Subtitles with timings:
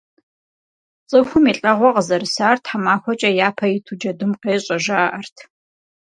[1.09, 5.37] ЦӀыхум и лӀэгъуэ къызэрысар тхьэмахуэкӀэ япэ иту джэдум къещӀэ, жаӀэрт.